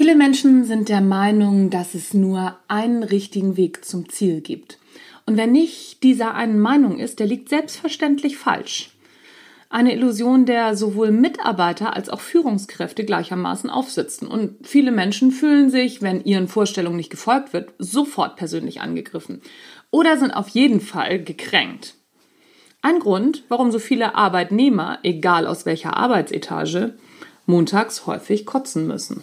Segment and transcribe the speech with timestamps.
[0.00, 4.78] Viele Menschen sind der Meinung, dass es nur einen richtigen Weg zum Ziel gibt.
[5.26, 8.96] Und wer nicht dieser einen Meinung ist, der liegt selbstverständlich falsch.
[9.68, 14.26] Eine Illusion, der sowohl Mitarbeiter als auch Führungskräfte gleichermaßen aufsitzen.
[14.26, 19.42] Und viele Menschen fühlen sich, wenn ihren Vorstellungen nicht gefolgt wird, sofort persönlich angegriffen.
[19.90, 21.94] Oder sind auf jeden Fall gekränkt.
[22.80, 26.94] Ein Grund, warum so viele Arbeitnehmer, egal aus welcher Arbeitsetage,
[27.44, 29.22] montags häufig kotzen müssen.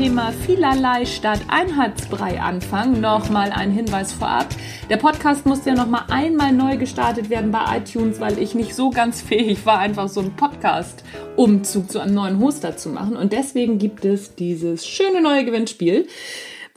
[0.00, 4.46] Thema vielerlei statt Einheitsbrei anfangen, nochmal ein Hinweis vorab.
[4.88, 8.88] Der Podcast musste ja nochmal einmal neu gestartet werden bei iTunes, weil ich nicht so
[8.88, 13.14] ganz fähig war, einfach so einen Podcast-Umzug zu einem neuen Hoster zu machen.
[13.14, 16.08] Und deswegen gibt es dieses schöne neue Gewinnspiel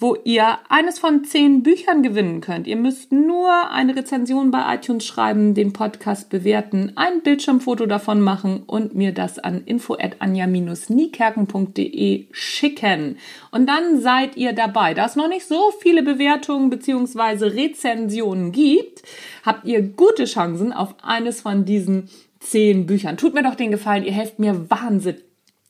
[0.03, 2.67] wo ihr eines von zehn Büchern gewinnen könnt.
[2.67, 8.63] Ihr müsst nur eine Rezension bei iTunes schreiben, den Podcast bewerten, ein Bildschirmfoto davon machen
[8.67, 13.17] und mir das an info@anja-niekerken.de schicken.
[13.51, 14.93] Und dann seid ihr dabei.
[14.93, 17.45] Da es noch nicht so viele Bewertungen bzw.
[17.45, 19.03] Rezensionen gibt,
[19.45, 22.09] habt ihr gute Chancen auf eines von diesen
[22.41, 23.15] zehn Büchern.
[23.15, 25.23] Tut mir doch den Gefallen, ihr helft mir wahnsinnig,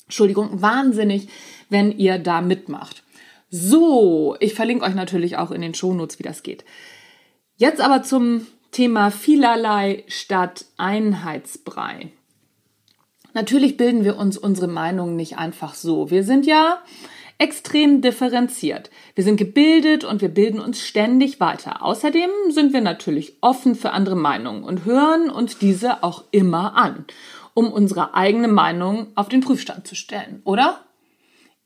[0.05, 1.27] Entschuldigung, wahnsinnig,
[1.69, 3.03] wenn ihr da mitmacht.
[3.55, 6.65] So, ich verlinke euch natürlich auch in den Shownotes, wie das geht.
[7.55, 12.11] Jetzt aber zum Thema vielerlei statt Einheitsbrei.
[13.35, 16.09] Natürlich bilden wir uns unsere Meinungen nicht einfach so.
[16.09, 16.81] Wir sind ja
[17.37, 18.89] extrem differenziert.
[19.13, 21.85] Wir sind gebildet und wir bilden uns ständig weiter.
[21.85, 27.05] Außerdem sind wir natürlich offen für andere Meinungen und hören uns diese auch immer an,
[27.53, 30.79] um unsere eigene Meinung auf den Prüfstand zu stellen, oder?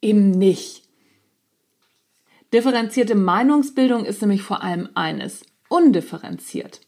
[0.01, 0.87] Eben nicht.
[2.53, 6.87] Differenzierte Meinungsbildung ist nämlich vor allem eines, undifferenziert.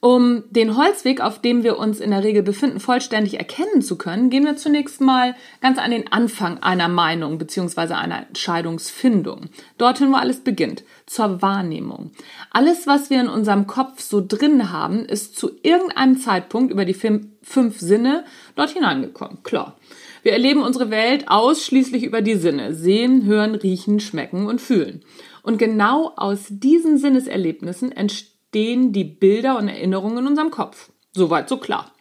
[0.00, 4.30] Um den Holzweg, auf dem wir uns in der Regel befinden, vollständig erkennen zu können,
[4.30, 7.94] gehen wir zunächst mal ganz an den Anfang einer Meinung bzw.
[7.94, 9.46] einer Entscheidungsfindung.
[9.78, 12.12] Dorthin, wo alles beginnt, zur Wahrnehmung.
[12.50, 16.94] Alles, was wir in unserem Kopf so drin haben, ist zu irgendeinem Zeitpunkt über die
[16.94, 18.24] fünf Sinne
[18.54, 19.42] dort hineingekommen.
[19.42, 19.76] Klar.
[20.22, 22.74] Wir erleben unsere Welt ausschließlich über die Sinne.
[22.74, 25.04] Sehen, hören, riechen, schmecken und fühlen.
[25.44, 27.92] Und genau aus diesen Sinneserlebnissen
[28.56, 30.90] entstehen die Bilder und Erinnerungen in unserem Kopf.
[31.12, 31.92] Soweit so klar.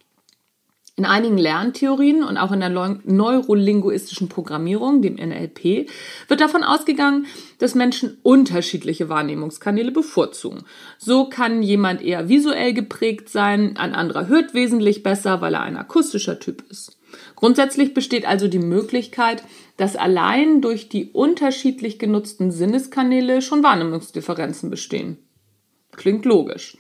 [0.95, 5.89] In einigen Lerntheorien und auch in der neurolinguistischen Programmierung, dem NLP,
[6.29, 7.25] wird davon ausgegangen,
[7.57, 10.63] dass Menschen unterschiedliche Wahrnehmungskanäle bevorzugen.
[10.97, 15.75] So kann jemand eher visuell geprägt sein, ein anderer hört wesentlich besser, weil er ein
[15.75, 16.97] akustischer Typ ist.
[17.35, 19.43] Grundsätzlich besteht also die Möglichkeit,
[19.75, 25.17] dass allein durch die unterschiedlich genutzten Sinneskanäle schon Wahrnehmungsdifferenzen bestehen.
[25.95, 26.77] Klingt logisch.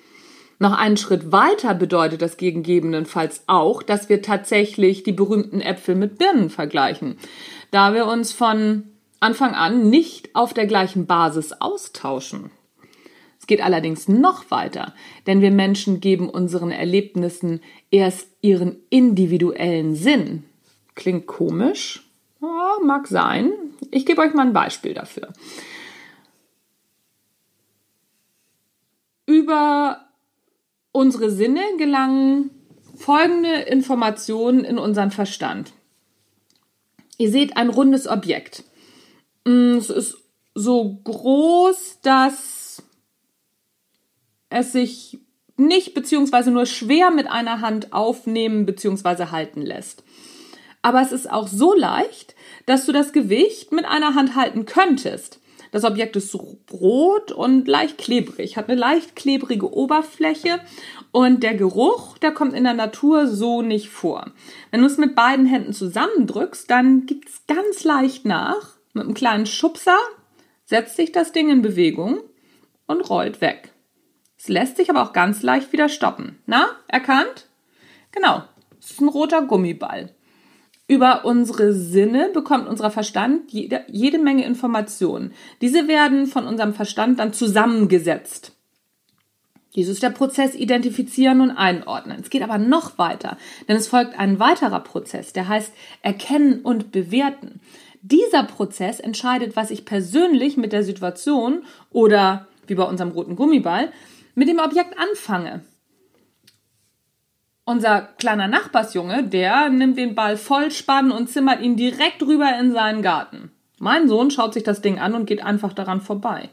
[0.57, 6.17] Noch einen Schritt weiter bedeutet das gegebenenfalls auch, dass wir tatsächlich die berühmten Äpfel mit
[6.17, 7.17] Birnen vergleichen,
[7.71, 8.83] da wir uns von
[9.19, 12.51] Anfang an nicht auf der gleichen Basis austauschen.
[13.39, 14.93] Es geht allerdings noch weiter,
[15.27, 17.61] denn wir Menschen geben unseren Erlebnissen
[17.91, 20.45] erst ihren individuellen Sinn.
[20.95, 22.09] Klingt komisch?
[22.41, 23.51] Ja, mag sein.
[23.91, 25.33] Ich gebe euch mal ein Beispiel dafür.
[29.45, 30.07] Über
[30.91, 32.49] unsere Sinne gelangen
[32.97, 35.71] folgende Informationen in unseren Verstand.
[37.19, 38.63] Ihr seht ein rundes Objekt.
[39.45, 40.17] Mm, es ist
[40.55, 42.81] so groß, dass
[44.49, 45.19] es sich
[45.57, 50.03] nicht beziehungsweise nur schwer mit einer Hand aufnehmen beziehungsweise halten lässt.
[50.81, 52.33] Aber es ist auch so leicht,
[52.65, 55.39] dass du das Gewicht mit einer Hand halten könntest.
[55.75, 56.33] Das Objekt ist
[56.71, 60.61] rot und leicht klebrig, hat eine leicht klebrige Oberfläche
[61.11, 64.31] und der Geruch, der kommt in der Natur so nicht vor.
[64.71, 68.77] Wenn du es mit beiden Händen zusammendrückst, dann gibt es ganz leicht nach.
[68.93, 69.97] Mit einem kleinen Schubser
[70.63, 72.21] setzt sich das Ding in Bewegung
[72.87, 73.73] und rollt weg.
[74.37, 76.39] Es lässt sich aber auch ganz leicht wieder stoppen.
[76.45, 77.49] Na, erkannt?
[78.13, 78.43] Genau,
[78.79, 80.14] es ist ein roter Gummiball.
[80.87, 85.33] Über unsere Sinne bekommt unser Verstand jede, jede Menge Informationen.
[85.61, 88.51] Diese werden von unserem Verstand dann zusammengesetzt.
[89.75, 92.19] Dies ist der Prozess Identifizieren und Einordnen.
[92.21, 93.37] Es geht aber noch weiter,
[93.67, 97.59] denn es folgt ein weiterer Prozess, der heißt Erkennen und Bewerten.
[98.01, 103.91] Dieser Prozess entscheidet, was ich persönlich mit der Situation oder, wie bei unserem roten Gummiball,
[104.35, 105.65] mit dem Objekt anfange.
[107.67, 112.71] Unser kleiner Nachbarsjunge, der nimmt den Ball voll spannen und zimmert ihn direkt rüber in
[112.71, 113.51] seinen Garten.
[113.79, 116.49] Mein Sohn schaut sich das Ding an und geht einfach daran vorbei.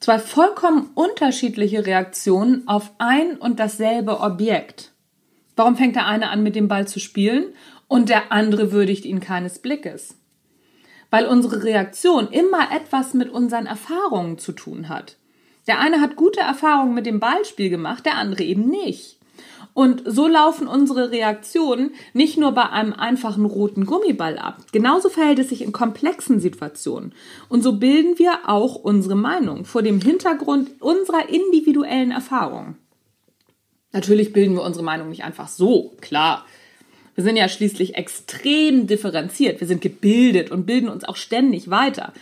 [0.00, 4.92] Zwei vollkommen unterschiedliche Reaktionen auf ein und dasselbe Objekt.
[5.56, 7.52] Warum fängt der eine an, mit dem Ball zu spielen
[7.86, 10.16] und der andere würdigt ihn keines Blickes?
[11.10, 15.16] Weil unsere Reaktion immer etwas mit unseren Erfahrungen zu tun hat.
[15.66, 19.18] Der eine hat gute Erfahrungen mit dem Ballspiel gemacht, der andere eben nicht.
[19.74, 24.58] Und so laufen unsere Reaktionen nicht nur bei einem einfachen roten Gummiball ab.
[24.70, 27.12] Genauso verhält es sich in komplexen Situationen.
[27.48, 32.76] Und so bilden wir auch unsere Meinung vor dem Hintergrund unserer individuellen Erfahrungen.
[33.92, 36.46] Natürlich bilden wir unsere Meinung nicht einfach so, klar.
[37.16, 39.60] Wir sind ja schließlich extrem differenziert.
[39.60, 42.12] Wir sind gebildet und bilden uns auch ständig weiter.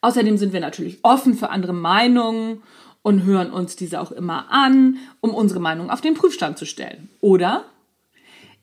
[0.00, 2.62] Außerdem sind wir natürlich offen für andere Meinungen
[3.06, 7.08] und hören uns diese auch immer an, um unsere Meinung auf den Prüfstand zu stellen.
[7.20, 7.66] Oder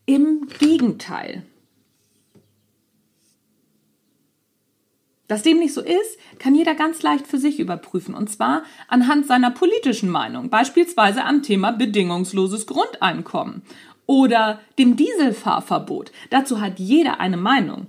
[0.05, 1.43] im Gegenteil.
[5.29, 9.27] Dass dem nicht so ist, kann jeder ganz leicht für sich überprüfen, und zwar anhand
[9.27, 13.61] seiner politischen Meinung, beispielsweise am Thema bedingungsloses Grundeinkommen
[14.07, 16.11] oder dem Dieselfahrverbot.
[16.31, 17.87] Dazu hat jeder eine Meinung.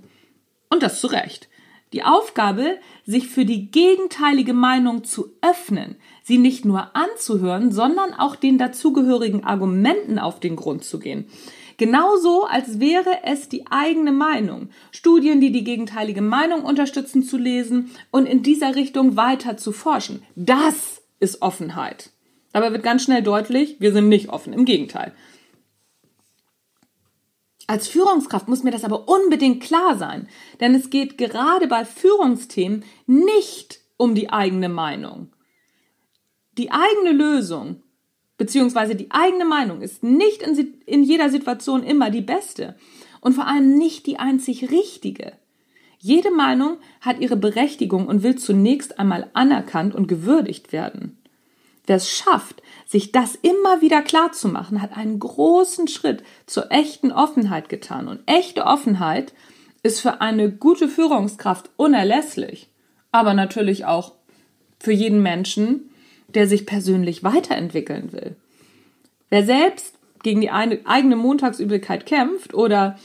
[0.69, 1.49] Und das zu Recht.
[1.95, 8.35] Die Aufgabe, sich für die gegenteilige Meinung zu öffnen, sie nicht nur anzuhören, sondern auch
[8.35, 11.27] den dazugehörigen Argumenten auf den Grund zu gehen.
[11.77, 14.71] Genauso, als wäre es die eigene Meinung.
[14.91, 20.21] Studien, die die gegenteilige Meinung unterstützen, zu lesen und in dieser Richtung weiter zu forschen.
[20.35, 22.09] Das ist Offenheit.
[22.51, 24.51] Dabei wird ganz schnell deutlich, wir sind nicht offen.
[24.51, 25.13] Im Gegenteil.
[27.67, 30.27] Als Führungskraft muss mir das aber unbedingt klar sein,
[30.59, 35.33] denn es geht gerade bei Führungsthemen nicht um die eigene Meinung.
[36.57, 37.81] Die eigene Lösung
[38.37, 42.75] beziehungsweise die eigene Meinung ist nicht in, in jeder Situation immer die beste
[43.21, 45.33] und vor allem nicht die einzig richtige.
[45.99, 51.17] Jede Meinung hat ihre Berechtigung und will zunächst einmal anerkannt und gewürdigt werden.
[51.87, 56.71] Wer es schafft, sich das immer wieder klar zu machen, hat einen großen Schritt zur
[56.71, 58.07] echten Offenheit getan.
[58.07, 59.33] Und echte Offenheit
[59.83, 62.69] ist für eine gute Führungskraft unerlässlich,
[63.11, 64.13] aber natürlich auch
[64.79, 65.91] für jeden Menschen,
[66.27, 68.35] der sich persönlich weiterentwickeln will.
[69.29, 72.97] Wer selbst gegen die eigene Montagsübelkeit kämpft oder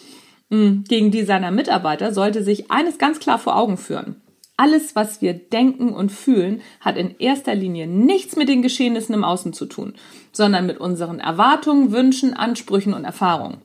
[0.50, 4.16] hm, gegen die seiner Mitarbeiter, sollte sich eines ganz klar vor Augen führen.
[4.60, 9.24] Alles, was wir denken und fühlen, hat in erster Linie nichts mit den Geschehnissen im
[9.24, 9.94] Außen zu tun,
[10.32, 13.62] sondern mit unseren Erwartungen, Wünschen, Ansprüchen und Erfahrungen.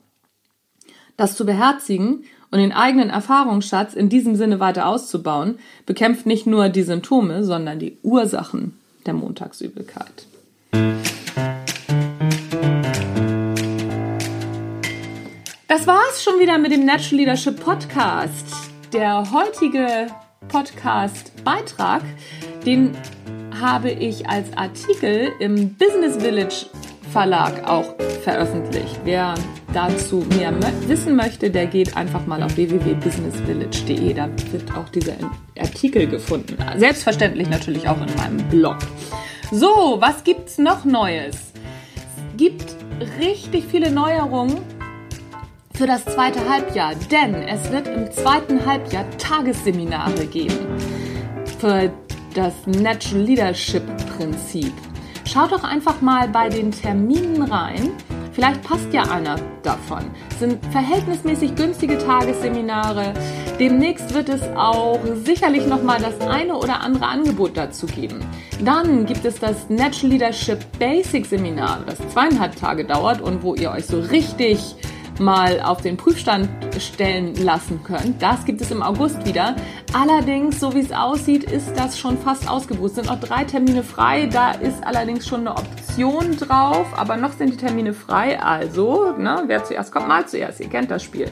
[1.18, 6.70] Das zu beherzigen und den eigenen Erfahrungsschatz in diesem Sinne weiter auszubauen, bekämpft nicht nur
[6.70, 10.28] die Symptome, sondern die Ursachen der Montagsübelkeit.
[15.68, 18.48] Das war's schon wieder mit dem Natural Leadership Podcast.
[18.94, 20.08] Der heutige
[20.48, 22.04] Podcast-Beitrag,
[22.66, 22.92] den
[23.60, 26.66] habe ich als Artikel im Business Village
[27.12, 29.00] Verlag auch veröffentlicht.
[29.06, 29.36] Wer
[29.74, 30.54] dazu mehr
[30.88, 34.14] wissen möchte, der geht einfach mal auf www.businessvillage.de.
[34.14, 35.14] Da wird auch dieser
[35.58, 36.58] Artikel gefunden.
[36.78, 38.78] Selbstverständlich natürlich auch in meinem Blog.
[39.52, 41.36] So, was gibt's noch Neues?
[41.36, 42.76] Es gibt
[43.20, 44.58] richtig viele Neuerungen
[45.76, 50.56] für das zweite Halbjahr, denn es wird im zweiten Halbjahr Tagesseminare geben
[51.60, 51.92] für
[52.34, 53.84] das Natural Leadership
[54.16, 54.72] Prinzip.
[55.26, 57.92] Schaut doch einfach mal bei den Terminen rein.
[58.32, 60.06] Vielleicht passt ja einer davon.
[60.32, 63.14] Es sind verhältnismäßig günstige Tagesseminare.
[63.60, 68.20] Demnächst wird es auch sicherlich noch mal das eine oder andere Angebot dazu geben.
[68.64, 73.72] Dann gibt es das Natural Leadership Basic Seminar, das zweieinhalb Tage dauert und wo ihr
[73.72, 74.76] euch so richtig
[75.20, 78.22] mal auf den Prüfstand stellen lassen könnt.
[78.22, 79.56] Das gibt es im August wieder.
[79.94, 82.96] Allerdings, so wie es aussieht, ist das schon fast ausgebucht.
[82.96, 84.28] Sind noch drei Termine frei.
[84.28, 88.42] Da ist allerdings schon eine Option drauf, aber noch sind die Termine frei.
[88.42, 90.60] Also, ne, wer zuerst kommt, mal zuerst.
[90.60, 91.30] Ihr kennt das Spiel.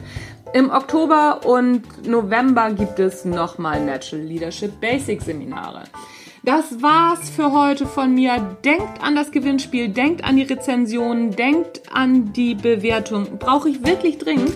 [0.52, 5.82] Im Oktober und November gibt es nochmal Natural Leadership Basic Seminare.
[6.44, 8.58] Das war's für heute von mir.
[8.62, 13.38] Denkt an das Gewinnspiel, denkt an die Rezensionen, denkt an die Bewertung.
[13.38, 14.52] Brauche ich wirklich dringend.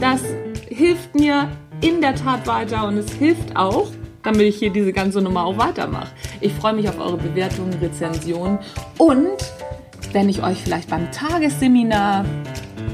[0.00, 0.22] Das
[0.68, 1.48] hilft mir
[1.80, 3.88] in der Tat weiter und es hilft auch,
[4.22, 6.12] damit ich hier diese ganze Nummer auch weitermache.
[6.40, 8.60] Ich freue mich auf eure Bewertungen, Rezensionen
[8.98, 9.36] und
[10.12, 12.24] wenn ich euch vielleicht beim Tagesseminar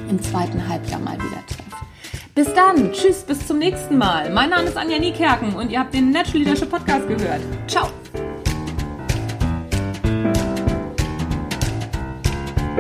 [0.09, 1.63] im zweiten Halbjahr mal wieder treffe.
[2.35, 4.33] Bis dann, tschüss, bis zum nächsten Mal.
[4.33, 7.43] Mein Name ist Anja Niekerken und ihr habt den Natural Leadership Podcast gehört.
[7.69, 7.89] Ciao.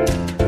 [0.05, 0.42] Thank you.